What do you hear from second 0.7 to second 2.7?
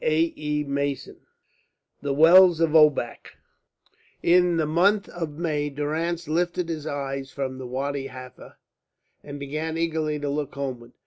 X THE WELLS